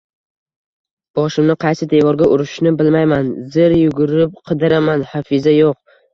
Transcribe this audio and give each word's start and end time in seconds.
Boshimni 1.19 1.55
qaysi 1.63 1.87
devorga 1.91 2.29
urishni 2.37 2.73
bilmayman, 2.81 3.31
zir 3.59 3.77
yugurib 3.83 4.43
qidiraman 4.51 5.07
Hafiza 5.15 5.57
yo`q 5.61 5.73